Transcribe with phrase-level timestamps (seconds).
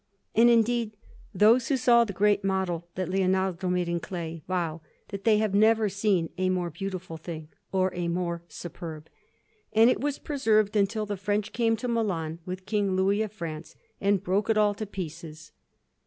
[0.33, 0.97] And, indeed,
[1.31, 5.53] those who saw the great model that Leonardo made in clay vow that they have
[5.53, 9.09] never seen a more beautiful thing, or a more superb;
[9.73, 13.75] and it was preserved until the French came to Milan with King Louis of France,
[14.01, 15.51] and broke it all to pieces.